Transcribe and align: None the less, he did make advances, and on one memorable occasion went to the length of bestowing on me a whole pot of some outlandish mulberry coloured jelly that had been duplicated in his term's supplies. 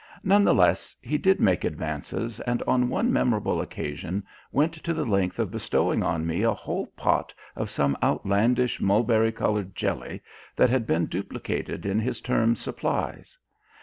None 0.23 0.43
the 0.43 0.55
less, 0.55 0.95
he 0.99 1.19
did 1.19 1.39
make 1.39 1.63
advances, 1.63 2.39
and 2.39 2.63
on 2.63 2.89
one 2.89 3.13
memorable 3.13 3.61
occasion 3.61 4.23
went 4.51 4.73
to 4.73 4.95
the 4.95 5.05
length 5.05 5.37
of 5.37 5.51
bestowing 5.51 6.01
on 6.01 6.25
me 6.25 6.41
a 6.41 6.55
whole 6.55 6.87
pot 6.97 7.35
of 7.55 7.69
some 7.69 7.95
outlandish 8.01 8.81
mulberry 8.81 9.31
coloured 9.31 9.75
jelly 9.75 10.23
that 10.55 10.71
had 10.71 10.87
been 10.87 11.05
duplicated 11.05 11.85
in 11.85 11.99
his 11.99 12.19
term's 12.19 12.59
supplies. 12.59 13.37